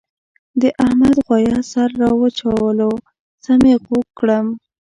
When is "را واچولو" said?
2.01-2.89